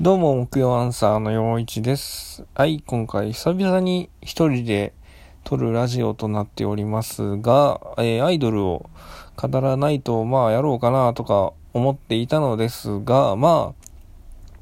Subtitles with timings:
[0.00, 2.44] どうも、木曜アンサーの陽一です。
[2.54, 4.94] はい、今回久々に一人で
[5.42, 8.88] 撮るラジオとなっておりますが、えーアイドルを
[9.34, 13.74] 語らないと、まあ、やろうかなとか思っていたのですが、ま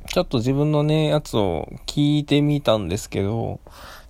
[0.06, 3.60] あ、ちょっと自分のね、やつを聞いてみたんですけど、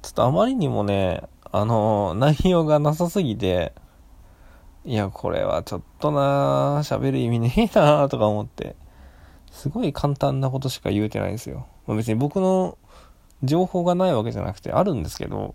[0.03, 3.73] ちょっとあまりにもね、あの、内容がなさすぎて、
[4.85, 8.77] いや、これはちょっとな喋る意味ねえなとか思って、
[9.57, 11.67] すごい簡単なことしか言うてないんですよ。
[11.87, 12.77] まあ、別に僕の
[13.43, 15.55] 情報がないわけじゃなくてあるんですけど、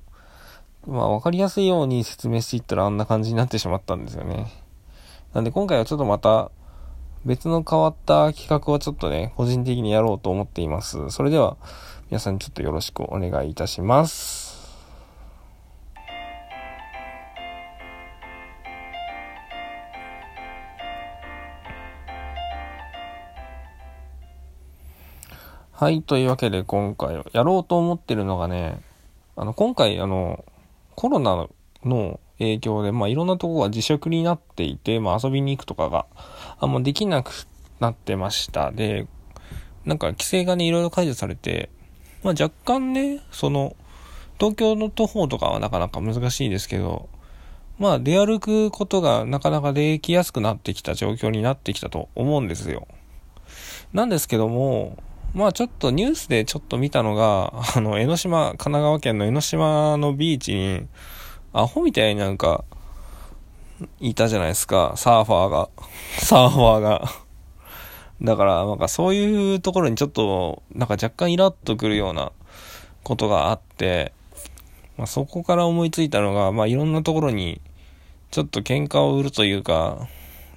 [0.87, 4.51] まあ分かりやすいように説明していったらあんな感じになってしまったんですよね。
[5.33, 6.49] なんで今回はちょっとまた
[7.25, 11.11] 別の変わった企画をちょっとね、個人的にやろうと思っています。
[11.11, 11.57] それでは
[12.09, 14.40] 皆さんちょっとよろしくお願いいたします。
[25.81, 28.83] はい、というわけで今回はやろうと思ってるのがね、
[29.35, 30.45] あの、今回あの、
[30.93, 31.47] コロナ
[31.83, 36.05] の影響で、まあいろんなとこが自粛になっていて、まあ遊びに行くとかが
[36.59, 37.31] あんまできなく
[37.79, 38.71] なってました。
[38.71, 39.07] で、
[39.83, 41.71] なんか規制がね、いろいろ解除されて、
[42.21, 43.75] まあ若干ね、その、
[44.37, 47.09] 東京の徒歩とかはなかなか難しいですけど、
[47.79, 52.87] まあ出歩くことがなかなかできやすくなってきた状況になってきたと思うんですよ。
[53.93, 54.99] なんですけども、
[55.33, 60.87] まあちょっとニュースでちょっと見たのが、 あの、江ノ島、神奈川県の江ノ島のビーチに、
[61.53, 62.65] アホみたいになんか、
[63.99, 65.69] いたじゃないですか、サーファーが。
[66.19, 67.09] サーファーが。
[68.21, 72.33] だから、なんかそういうところにちょっと、なんか若干イラッとくるような
[73.03, 74.11] ことがあって、
[74.97, 77.61] まあそこから思いついたのが、まあいろんなところに、
[78.31, 80.07] ちょっと喧嘩を売るというか、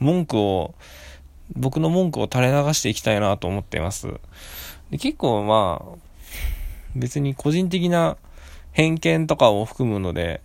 [0.01, 0.75] 文句を、
[1.57, 4.21] 僕の文句を垂れ流していきたいなと思っています。
[4.91, 5.99] で結構まあ、
[6.95, 8.17] 別に個人的な
[8.73, 10.41] 偏見とかを含むので、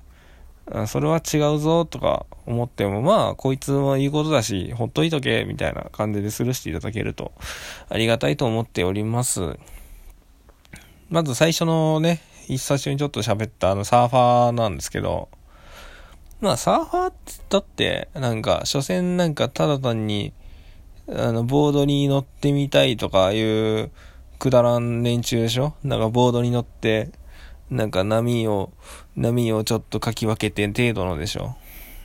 [0.88, 7.32] それは違うぞとか思っても、まあ、こいつも言うことだし、ほっといとけ、みたいな感じでスルーしていただけると
[7.90, 9.58] ありがたいと思っております。
[11.10, 15.30] まず最初のね、一最初にちょっと喋ったあのサーファーなんですけど、
[16.40, 20.34] まあサーファーってだって、なんか、所詮なんかただ単に、
[21.10, 23.92] あの、ボードに乗ってみたいとかいう、
[24.40, 25.76] くだらん連中でしょ？
[25.84, 27.12] なんかボードに乗って、
[27.70, 28.72] なんか波を、
[29.16, 31.56] 波をちょっとかき分けて程度のでしょ？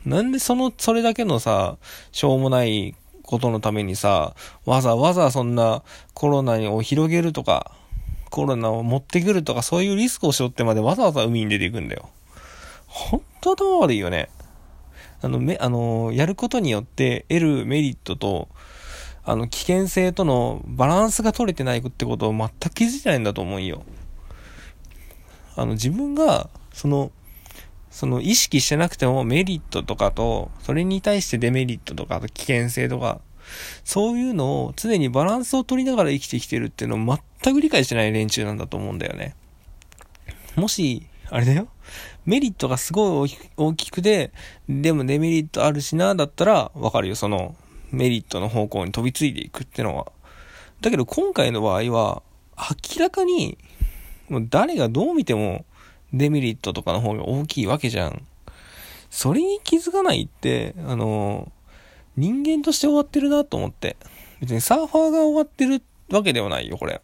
[0.05, 1.79] なんでその、それだけのさ、
[2.13, 4.35] しょうもないことのためにさ、
[4.67, 7.71] わざわざそんなコロナを広げるとか、
[8.31, 12.11] コロナを持ってくるとか、そういうリスクを背負ってまでわざわざ海に出ていくんだよ。
[12.87, 14.29] ほんと頭悪いよね。
[15.23, 18.49] あの、め、あの、やることによって得るメリットと、
[19.27, 23.83] あの、危険性とのバランスが取れてないってことを全く気づいてないんだと思うよ。
[25.57, 27.11] あの、自分が、その、
[27.91, 33.21] その意識してなくてもメリットとかと、それに対してデメリットとか、危険性とか、
[33.85, 39.37] そういうのを常にバランスを取りながら生きてきてるっていうのを全く理解してない連中なんだと思うんだよね。
[40.57, 41.69] もし、あれだよ。
[42.27, 44.33] メリットがすごい大きくて、
[44.69, 47.15] でもデメリットあるしな、だったらわかるよ。
[47.15, 47.55] その、
[47.95, 50.13] メリットの方向に飛びついていくってのは。
[50.81, 52.23] だけど今回の場合は、
[52.57, 53.59] 明らかに、
[54.29, 55.65] もう誰がどう見ても
[56.13, 58.27] デメリットとかの方が大きいわけじゃん。
[59.11, 61.51] それに気づかないって、あの、
[62.17, 63.97] 人間として終わってるなと思って。
[64.41, 67.01] 別にサーファーが終わってるわけではないよ、これ。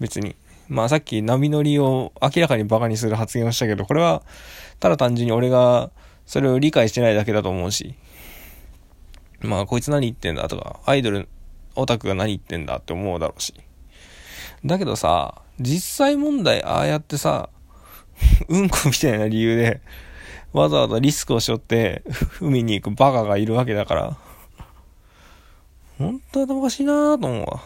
[0.00, 0.36] 別に。
[0.68, 4.22] まあさっき波乗りを明らかにバカにする発言をしたけど、これは
[4.80, 5.90] ただ単純に俺が
[6.26, 7.94] それを理解してないだけだと思うし。
[9.40, 10.48] まあこいつ何言ってんだ？
[10.48, 11.28] とか、アイドル
[11.76, 12.78] オタクが何言ってんだ？
[12.78, 13.54] って思うだろうし。
[14.64, 17.50] だけどさ、実際問題ああやってさ、
[18.48, 19.80] うんこみたいな理由で、
[20.52, 22.02] わざわざリスクを背負って
[22.40, 24.16] 海に行くバカがいるわけだから、
[25.98, 27.60] 本当はおかしいなぁと思うわ。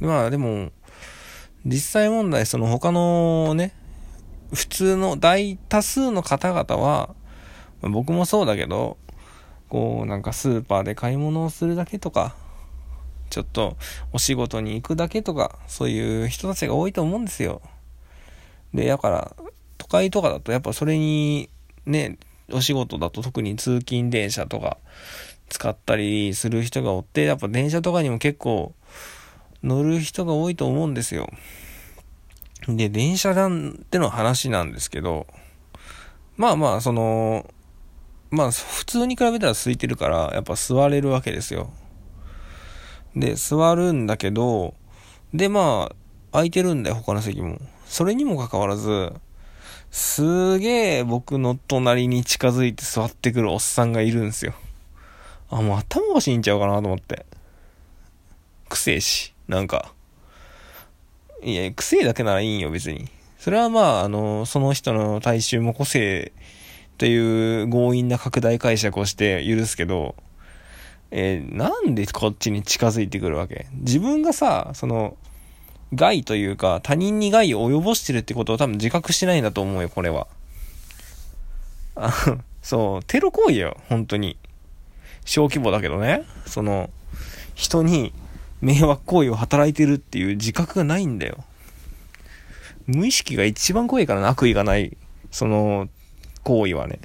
[0.00, 0.70] まあでも、
[1.64, 3.74] 実際問題その他のね、
[4.52, 7.14] 普通の大多数の方々は、
[7.80, 8.98] 僕もそうだけど、
[9.74, 12.36] こうなんかスーパーで買い物をするだけとか、
[13.28, 13.76] ちょっと
[14.12, 17.60] お仕事に行くだけとか、そういう人たちが多いと思うんですよ。
[18.72, 19.36] で、だから、
[19.76, 21.50] 都会とかだとやっぱそれに、
[21.86, 22.18] ね、
[22.52, 24.78] お仕事だと特に通勤電車とか
[25.48, 28.74] 使ったりする人がおって、やっぱ電車とかにも結構
[29.64, 31.28] 乗る人が多いと思うんですよ。
[32.68, 35.26] で、電車なんての話なんですけど、
[36.36, 37.50] まあまあ、その、
[38.34, 41.70] まあ普通に比べたら空いてるから、やっぱ座れるわけですよ。
[43.14, 44.74] で、座るんだけど、
[45.32, 45.94] で、まあ、
[46.32, 47.58] 空いてるんだよ、他の席も。
[47.86, 49.12] それにもかかわらず、
[49.92, 54.52] すげえ僕の隣に近づいて座ってくるおっさんがいるんですよ。
[55.48, 57.24] あ、もう頭おかしいんちゃうかなと思って。
[58.68, 59.92] くせえし、なんか。
[61.42, 63.08] いや、くせえだけならいいんよ、別に。
[63.38, 66.32] それはまあ、あの、その人の大衆も個性
[66.98, 70.14] という強引な拡大解釈をして許すけど、
[71.10, 73.66] えー、なんでこっちに近づいてくるわけ？
[73.72, 75.16] 自分がさ、その、
[75.92, 80.26] 害というか、他人に害を及ぼしてるってことを多分自覚してないんだと思うよ、これは。
[81.94, 82.12] あ
[82.62, 84.36] そう、テロ行為よ、本当に。
[85.24, 86.24] 小規模だけどね。
[86.46, 86.90] その、
[87.54, 88.12] 人に
[88.60, 91.44] 迷惑行為を働いてるっていう自覚がないんだよ。
[92.86, 94.96] 無意識が一番怖いからな、悪意がない、
[95.30, 95.88] その、
[96.44, 97.00] 行為はね。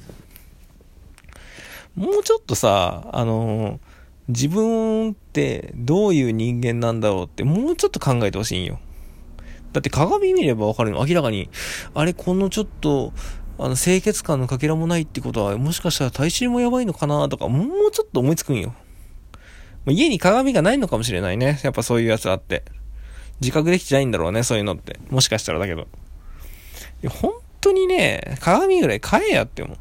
[1.96, 3.80] もうちょっとさ、あの
[4.28, 8.80] 自分ってどういう人間なんだろうってもうちょっと考えてほしいんよ。
[9.74, 11.06] だって鏡見ればわかるの。
[11.06, 11.50] 明らかに、
[11.94, 13.14] あれ、このちょっと、
[13.60, 18.74] あの、清潔感のかけらもないってことは、もしかしたら体臭もやばいのかなとか、もうちょっと思いつくんよ。
[19.88, 21.60] 家に鏡がないのかもしれないね。
[21.64, 22.64] やっぱそういうやつあって。
[23.42, 25.00] 自覚できてないんだろうね、そういうのって。
[25.10, 25.88] もしかしたらだけど。
[27.08, 29.76] 本当にね、鏡ぐらい買えやって思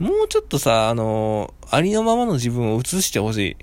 [0.00, 0.04] う。
[0.04, 3.56] もうちょっとさ、あの、ありのままの自分を映してほしい。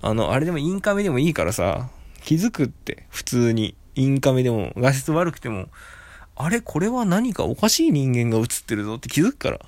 [0.00, 1.90] あの、あれでもインカメでもいいからさ、
[2.24, 3.76] 気づくって、普通に。
[3.94, 5.68] インカメでも、画質悪くても、
[6.34, 9.60] あれ、これは何かおかしい人間が映ってるぞって気づくから。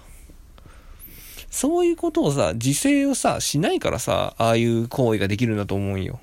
[1.51, 6.21] そういうことをさ、自制をさ、しないからさ、ああいう行為ができるんだと思うよ。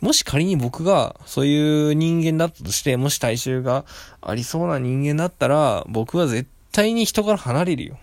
[0.00, 3.84] もし仮に僕がそういう人間だったとして、もし体臭が
[4.20, 7.98] ありそうな人間だったら、僕は絶対に人から離れるよ。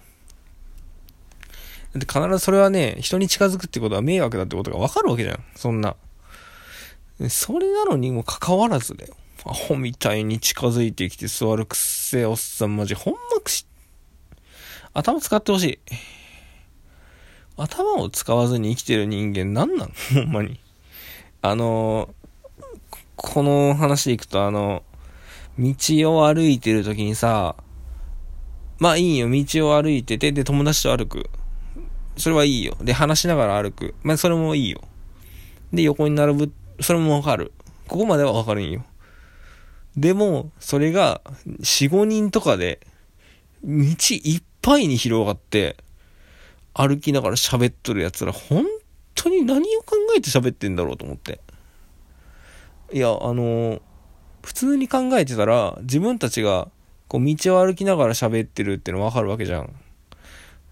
[1.94, 5.44] で必ずそれはね、人に近づくってことは迷惑だってことがわかるわけじゃん。
[5.56, 5.96] そんな。
[7.30, 9.16] それなのにもかかわらずだよ。
[9.46, 13.66] アホみたいに近づいてきて座るくっせえおっさんマジほんまくし、
[14.94, 15.80] 頭使ってほしい。
[17.58, 19.94] 頭を使わずに生きてる人間なんなん？
[20.14, 20.60] ほんまに。
[21.50, 22.14] あの
[23.16, 24.84] この話でいくとあの、
[25.58, 25.74] 道
[26.14, 27.56] を歩いてる時にさ、
[28.78, 31.30] まあいいよ、道を歩いてて、で、友達と歩く。
[32.18, 32.76] それはいいよ。
[32.82, 33.96] で、話しながら歩く。
[34.04, 34.82] まあそれもいいよ。
[35.72, 36.52] で、横に並ぶ。
[36.82, 37.54] それもわかる。
[37.88, 38.84] ここまではわかるんよ。
[39.96, 41.22] でも、それが、
[41.62, 42.86] 4、5人とかで、
[43.64, 45.78] 道いっぱいに広がって、
[46.74, 48.66] 歩きながら喋っとる奴ら、本
[49.16, 51.40] 当に何を考えて喋ってんだろうと思って。
[52.94, 53.82] いや、あのー、
[54.44, 56.70] 普通に考えてたら、自分たちが、
[57.08, 59.74] こう、道を歩きながら喋ってるってのわかるわけじゃん。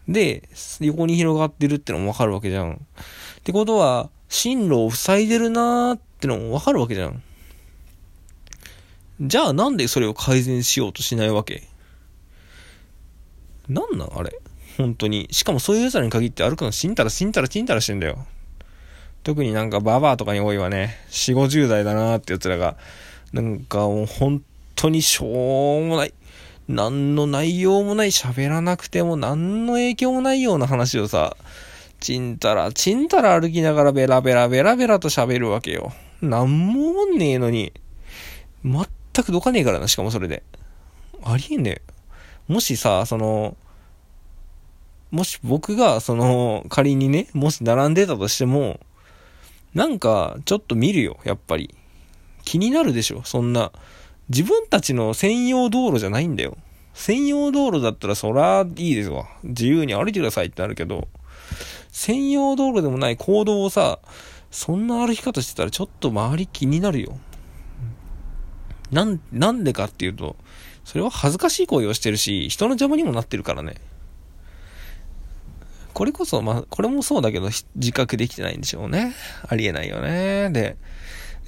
[0.07, 0.47] で、
[0.79, 2.73] 横に広がってるってのもわかるわけじゃん。
[2.73, 2.77] っ
[3.43, 7.21] てことは、進路を塞いでるなーってのもわかるわけじゃん。
[9.21, 11.67] じゃあなんでそれを改善しようとしないわけ？
[13.69, 14.33] なんなんあれ？
[14.77, 15.27] 本当に。
[15.31, 18.25] しかもそういう奴らに限って歩くの死んだら死んだら死んだらしてんだよ。
[19.23, 20.97] 特になんかババアとかに多いわね。
[21.09, 22.75] 4、50代だなーって奴らが。
[23.31, 24.43] なんかもう本
[24.75, 26.13] 当にしょうもない。
[26.67, 31.35] 何の内容もない喋らなくても何の影響もないような話をさ、
[31.99, 35.93] ちんたら、ちんたら歩きながらベラベラベラベラと喋るわけよ。
[36.21, 37.71] なんも思んねえのに。
[38.63, 38.85] 全
[39.25, 40.43] くどかねえからな、しかもそれで。
[41.23, 41.81] ありえね
[42.49, 42.51] え。
[42.51, 43.55] もしさ、その、
[45.11, 48.79] もし僕が、その、仮にね、もし並んでたとしても、
[49.73, 51.73] なんか、ちょっと見るよ、やっぱり。
[52.43, 53.71] 気になるでしょ、そんな。
[54.29, 56.57] 自分たちの専用道路じゃないんだよ。
[56.93, 59.27] 専用道路だったらそらいいですわ。
[59.43, 61.07] 自由に歩いてくださいってなるけど、
[61.91, 63.99] 専用道路でもない行動をさ、
[64.51, 67.17] そんな歩き方してたらちょっと周り気になるよ。
[68.91, 70.35] なん、なんでかっていうと、
[70.85, 73.75] それは恥ずかしい行為をしてるし、人の邪魔にもなってるからね。
[75.93, 79.13] これこそ、まあ、これもそうだけど、自覚できてないんでしょうね。
[79.47, 80.49] ありえないよね。
[80.49, 80.77] で、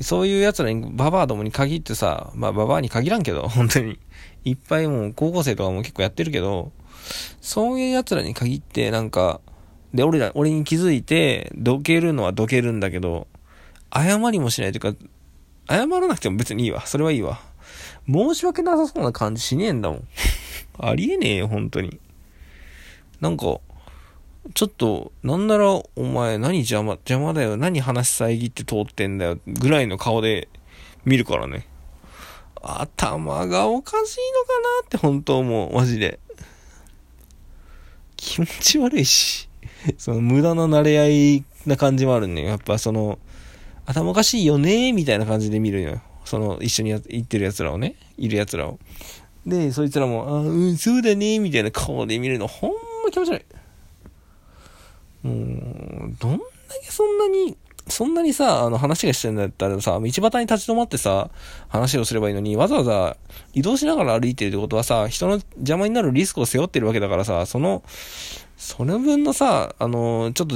[0.01, 3.99] そういう奴らに、ババアどもに限ってさ、まあババアに限らんけど、 本当に。
[4.43, 6.71] いっぱいもう高校生とかも結構やってるけど、
[7.41, 9.41] そういう奴らに限ってなんか、
[9.93, 13.27] で、俺ら、俺に気づいて、どけるのはどけるんだけど、
[13.91, 14.99] 謝りもしないというか、
[15.67, 16.85] 謝らなくても別にいいわ。
[16.85, 17.39] それはいいわ。
[18.07, 20.07] 申し訳なさそうな感じしねえんだもん。
[20.77, 21.99] ありえねえよ、本当に。
[23.21, 23.59] なんか、
[24.53, 27.57] ちょっと、なんなら、お前何邪魔、邪魔だよ。
[27.57, 29.39] 何話遮って通ってんだよ。
[29.47, 30.47] ぐらいの顔で
[31.03, 31.67] 見るからね。
[32.61, 35.73] 頭がおかしいのかなって本当思う。
[35.73, 36.19] マジで。
[38.15, 39.49] 気持ち悪いし。
[39.97, 42.43] その無駄な慣れ合いな感じもあるね。
[42.43, 43.19] やっぱその、
[43.85, 46.01] 頭おかしいよねみたいな感じで見るよ。
[46.23, 48.79] その、一緒にや行ってる奴らをね、いる奴らを。
[49.45, 52.71] で、そいつらも、あうん、そうだねみたいな顔で見るの、ほん
[53.03, 53.45] ま気持ち悪い。
[55.25, 56.43] もう、どんだ
[56.83, 61.29] けそんなに、そんなにさ、あの話がしてんだったらさ、道端に立ち止まってさ、
[61.67, 63.17] 話をすればいいのに、わざわざ
[63.53, 67.83] 移動しながら歩いてるってことはさ、人の邪魔になるリスクを背負ってるわけだからさ、その、
[68.57, 70.55] その分のさ、あの、ちょっと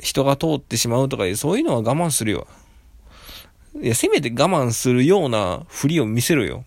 [0.00, 2.46] 人が通ってしまうとかいう、そういうのは我慢するよ。
[3.80, 6.64] いや、せめて我慢するようなふりを見せるよ。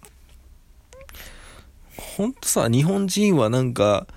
[1.98, 4.08] ほんとさ、日本人はなんか、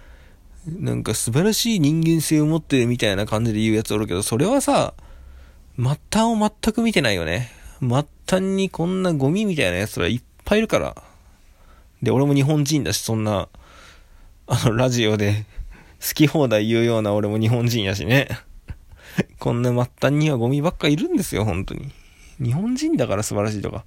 [0.66, 4.94] なんか素晴らしい人間性を持ってるみたいな感じで言うやつおるけど、それはさ、
[5.76, 7.50] 末端を全く見てないよね。
[7.80, 10.94] 末端にこんなゴミみたいな奴らいっぱいいるから。
[12.02, 13.48] で、俺も日本人だし、そんな、
[14.46, 15.46] あの、ラジオで
[16.00, 18.28] 好き放題言うような俺も日本人やしね。
[19.38, 21.90] こんな末端にはゴミばっかいるんですよ、本当に。
[22.42, 23.84] 日本人だから素晴らしいとか。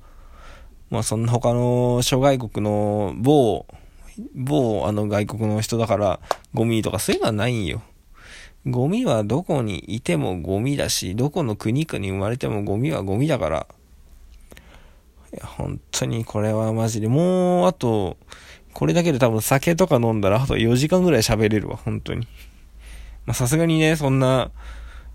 [0.89, 3.65] まあそんな他の諸外国の某、
[4.35, 6.19] 某あの外国の人だから
[6.53, 7.81] ゴミとかそういうのはないんよ。
[8.65, 13.67] ゴミはどこにいてもゴミだし、どこの国かに生まれてもゴミはゴミだから。
[15.33, 18.17] いや、本当にこれはマジで、もう、あと、
[18.73, 22.27] これだけで多分酒とか飲んだらあと4時間ぐらい喋れるわ、本当に。
[23.25, 24.51] まさすがにね、そんな、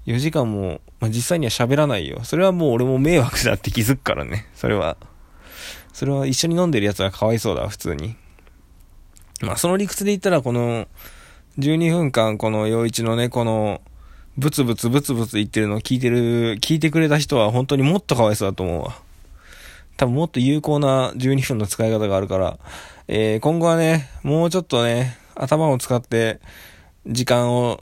[0.07, 2.21] 4時間も、まあ、実際には喋らないよ。
[2.25, 4.47] それはもう俺も迷惑だって気づくからね。
[4.55, 4.97] それは。
[5.93, 8.17] それは一緒に飲んでる奴はかわいそうだ、普通に。
[9.43, 10.89] まあその理屈で言ったらこの、
[11.59, 13.81] 12分間この陽一のね、この、
[14.37, 18.97] ブツブツブツブツ言ってるのを聞いてる、聞いてくれた人は本当にもっとかわいそうだと思うわ。
[19.97, 22.59] 多分もっと有効な12分の使い方があるから、
[23.09, 26.39] えー、今後はね、もうちょっとね、頭を使って、
[27.09, 27.81] 時間を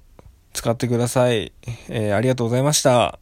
[0.54, 1.52] 使ってください。
[1.90, 3.18] えー、ありがとうございました。